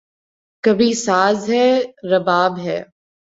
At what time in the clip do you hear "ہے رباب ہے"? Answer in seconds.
1.49-2.79